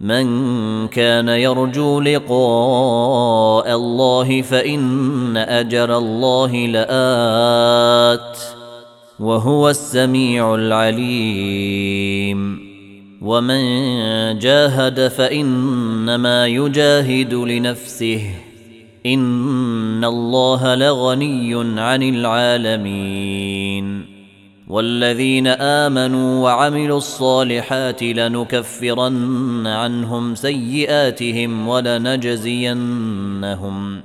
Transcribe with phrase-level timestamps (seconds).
[0.00, 0.48] من
[0.88, 8.38] كان يرجو لقاء الله فان اجر الله لات
[9.20, 12.68] وهو السميع العليم
[13.22, 13.62] ومن
[14.38, 18.22] جاهد فانما يجاهد لنفسه
[19.06, 24.17] ان الله لغني عن العالمين
[24.68, 34.00] والذين امنوا وعملوا الصالحات لنكفرن عنهم سيئاتهم ولنجزينهم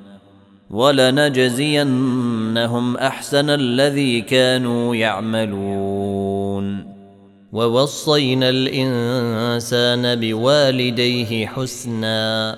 [0.71, 6.93] ولنجزينهم احسن الذي كانوا يعملون
[7.53, 12.57] ووصينا الانسان بوالديه حسنا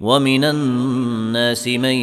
[0.00, 1.94] ومن الناس من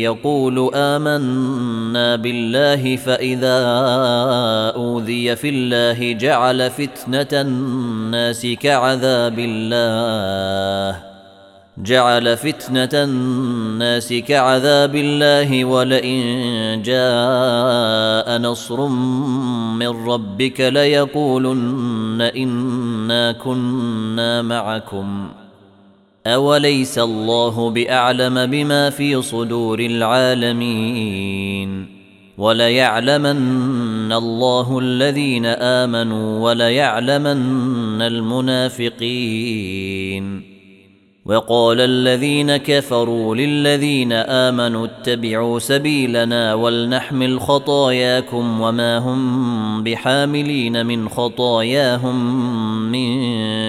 [0.00, 3.64] يقول امنا بالله فاذا
[4.76, 11.00] اوذي في الله جعل فتنه الناس كعذاب الله
[11.78, 16.22] جعل فتنه الناس كعذاب الله ولئن
[16.84, 18.86] جاء نصر
[19.76, 25.28] من ربك ليقولن انا كنا معكم
[26.34, 31.86] اوليس الله باعلم بما في صدور العالمين
[32.38, 40.56] وليعلمن الله الذين امنوا وليعلمن المنافقين
[41.26, 52.32] وقال الذين كفروا للذين امنوا اتبعوا سبيلنا ولنحمل خطاياكم وما هم بحاملين من خطاياهم
[52.92, 53.22] من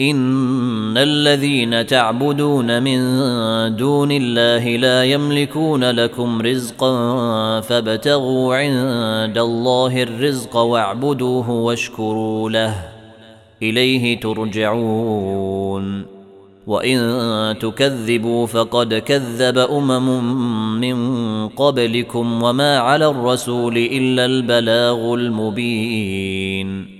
[0.00, 2.98] ان الذين تعبدون من
[3.76, 6.90] دون الله لا يملكون لكم رزقا
[7.60, 12.74] فابتغوا عند الله الرزق واعبدوه واشكروا له
[13.62, 16.04] اليه ترجعون
[16.66, 20.24] وان تكذبوا فقد كذب امم
[20.80, 20.96] من
[21.48, 26.99] قبلكم وما على الرسول الا البلاغ المبين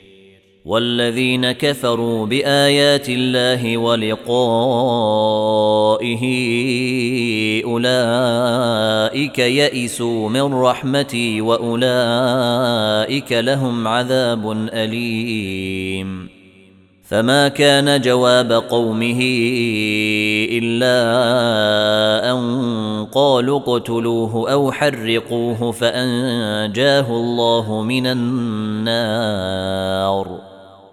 [0.65, 4.21] والذين كفروا بايات الله ولقائه
[7.65, 16.29] اولئك يئسوا من رحمتي واولئك لهم عذاب اليم
[17.03, 19.19] فما كان جواب قومه
[20.51, 21.01] الا
[22.31, 30.50] ان قالوا اقتلوه او حرقوه فانجاه الله من النار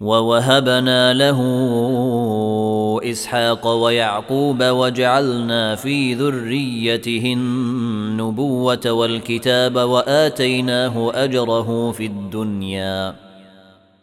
[0.00, 1.40] ووهبنا له
[3.02, 13.14] اسحاق ويعقوب وجعلنا في ذريته النبوه والكتاب واتيناه اجره في الدنيا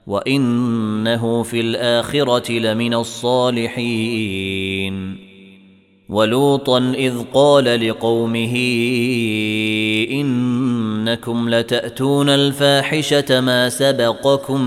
[0.07, 5.17] وانه في الاخره لمن الصالحين
[6.09, 8.55] ولوطا اذ قال لقومه
[10.11, 10.53] ان
[11.07, 14.63] انكم لتاتون الفاحشه ما سبقكم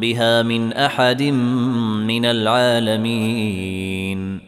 [0.00, 4.40] بها من احد من العالمين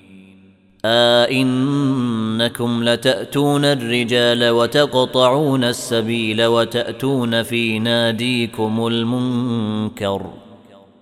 [0.84, 10.51] أئنكم آه لتأتون الرجال وتقطعون السبيل وتأتون في ناديكم المنكر ۖ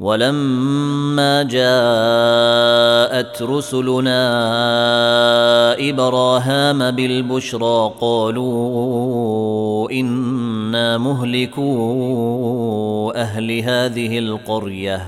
[0.00, 4.20] ولما جاءت رسلنا
[5.90, 15.06] ابراهام بالبشرى قالوا انا مهلكو اهل هذه القريه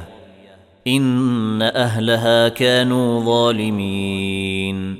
[0.86, 4.96] ان اهلها كانوا ظالمين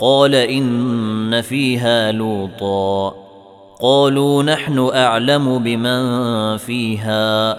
[0.00, 3.14] قال ان فيها لوطا
[3.82, 7.58] قالوا نحن اعلم بمن فيها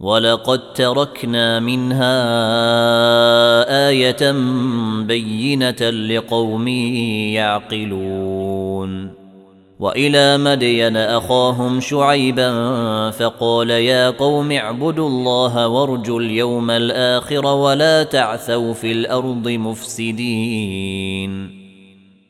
[0.00, 2.26] ولقد تركنا منها
[3.88, 4.32] ايه
[5.02, 6.68] بينه لقوم
[7.78, 9.10] يعقلون
[9.80, 12.50] والى مدين اخاهم شعيبا
[13.10, 21.56] فقال يا قوم اعبدوا الله وارجوا اليوم الاخر ولا تعثوا في الارض مفسدين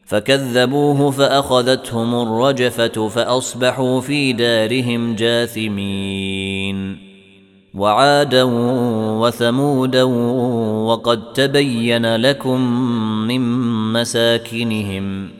[0.06, 6.35] فكذبوه فاخذتهم الرجفه فاصبحوا في دارهم جاثمين
[7.76, 8.42] وعادا
[9.20, 10.02] وثمودا
[10.86, 12.60] وقد تبين لكم
[13.26, 13.40] من
[13.92, 15.30] مساكنهم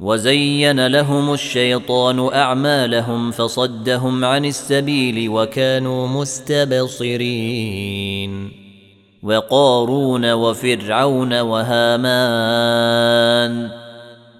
[0.00, 8.50] وزين لهم الشيطان اعمالهم فصدهم عن السبيل وكانوا مستبصرين
[9.22, 13.83] وقارون وفرعون وهامان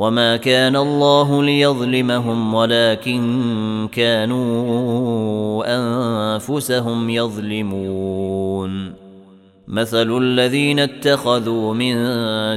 [0.00, 3.40] وما كان الله ليظلمهم ولكن
[3.92, 4.40] كانوا
[5.76, 8.94] انفسهم يظلمون
[9.68, 11.92] مثل الذين اتخذوا من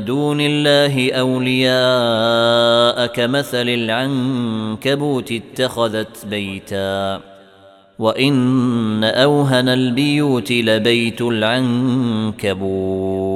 [0.06, 7.20] دون الله اولياء كمثل العنكبوت اتخذت بيتا
[8.00, 13.33] وان اوهن البيوت لبيت العنكبوت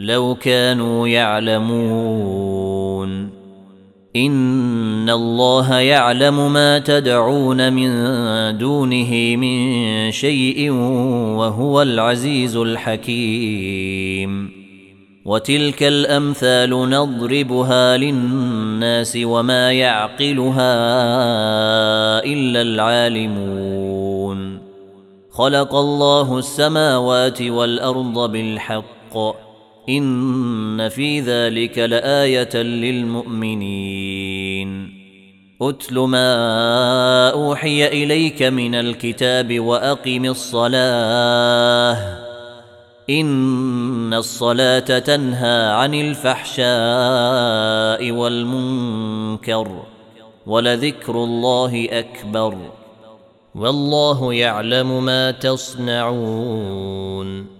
[0.00, 3.30] لو كانوا يعلمون
[4.16, 7.90] ان الله يعلم ما تدعون من
[8.58, 10.70] دونه من شيء
[11.36, 14.50] وهو العزيز الحكيم
[15.24, 20.72] وتلك الامثال نضربها للناس وما يعقلها
[22.24, 24.58] الا العالمون
[25.30, 29.16] خلق الله السماوات والارض بالحق
[29.98, 35.00] ان في ذلك لايه للمؤمنين
[35.62, 42.18] اتل ما اوحي اليك من الكتاب واقم الصلاه
[43.10, 49.82] ان الصلاه تنهى عن الفحشاء والمنكر
[50.46, 52.54] ولذكر الله اكبر
[53.54, 57.59] والله يعلم ما تصنعون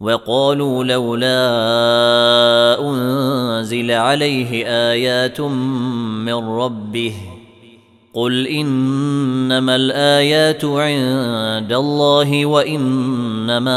[0.00, 1.50] وقالوا لولا
[2.90, 7.12] انزل عليه ايات من ربه
[8.14, 13.74] قل انما الايات عند الله وانما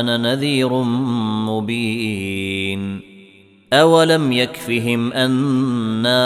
[0.00, 3.00] انا نذير مبين
[3.72, 6.20] اولم يكفهم انا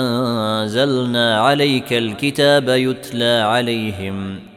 [0.00, 4.53] انزلنا عليك الكتاب يتلى عليهم ۖ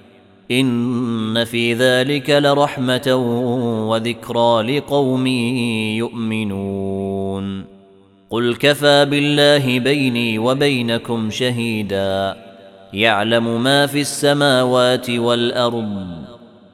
[0.51, 3.15] ان في ذلك لرحمه
[3.89, 5.27] وذكرى لقوم
[5.97, 7.63] يؤمنون
[8.29, 12.37] قل كفى بالله بيني وبينكم شهيدا
[12.93, 16.07] يعلم ما في السماوات والارض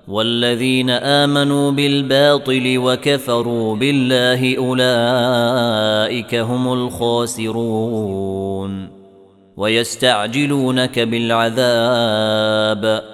[0.07, 8.87] والذين امنوا بالباطل وكفروا بالله اولئك هم الخاسرون
[9.57, 13.12] ويستعجلونك بالعذاب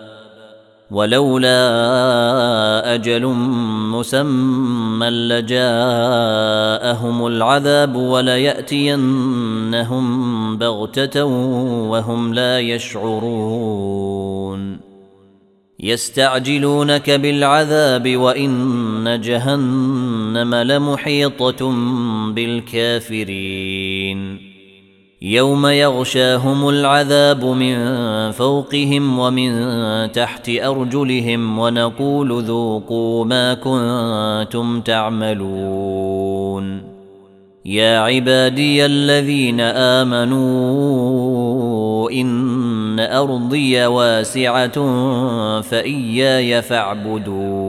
[0.91, 1.73] ولولا
[2.93, 3.25] اجل
[3.93, 10.07] مسمى لجاءهم العذاب ولياتينهم
[10.57, 11.25] بغته
[11.89, 14.79] وهم لا يشعرون
[15.79, 21.71] يستعجلونك بالعذاب وان جهنم لمحيطه
[22.31, 24.48] بالكافرين
[25.21, 27.75] يوم يغشاهم العذاب من
[28.31, 36.81] فوقهم ومن تحت ارجلهم ونقول ذوقوا ما كنتم تعملون
[37.65, 44.75] يا عبادي الذين امنوا ان ارضي واسعه
[45.61, 47.68] فاياي فاعبدون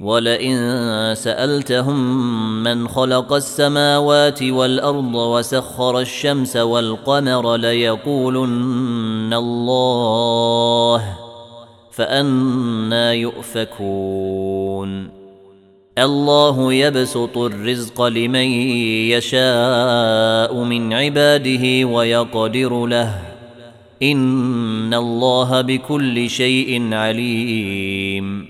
[0.00, 0.56] ولئن
[1.16, 2.20] سالتهم
[2.62, 11.18] من خلق السماوات والارض وسخر الشمس والقمر ليقولن الله
[11.90, 15.10] فانا يؤفكون
[15.98, 18.48] الله يبسط الرزق لمن
[19.14, 23.14] يشاء من عباده ويقدر له
[24.02, 28.49] ان الله بكل شيء عليم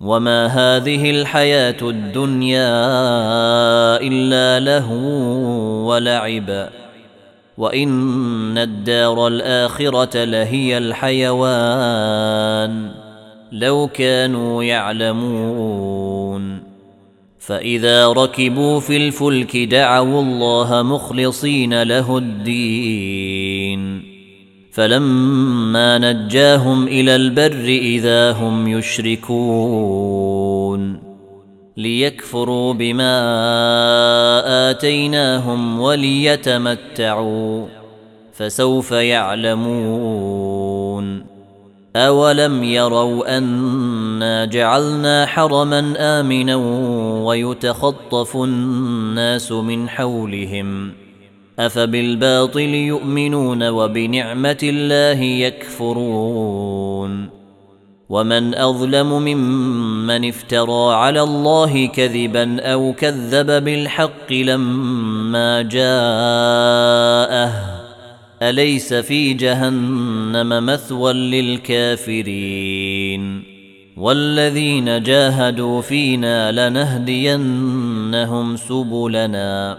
[0.00, 2.70] وما هذه الحياة الدنيا
[4.00, 4.92] إلا له
[5.84, 6.68] ولعب
[7.58, 12.90] وإن الدار الآخرة لهي الحيوان
[13.52, 16.62] لو كانوا يعلمون
[17.38, 24.15] فإذا ركبوا في الفلك دعوا الله مخلصين له الدين
[24.76, 31.00] فلما نجاهم الى البر اذا هم يشركون
[31.76, 33.14] ليكفروا بما
[34.70, 37.66] اتيناهم وليتمتعوا
[38.32, 41.26] فسوف يعلمون
[41.96, 46.56] اولم يروا انا جعلنا حرما امنا
[47.24, 50.92] ويتخطف الناس من حولهم
[51.58, 57.30] افبالباطل يؤمنون وبنعمه الله يكفرون
[58.08, 67.52] ومن اظلم ممن افترى على الله كذبا او كذب بالحق لما جاءه
[68.42, 73.42] اليس في جهنم مثوى للكافرين
[73.96, 79.78] والذين جاهدوا فينا لنهدينهم سبلنا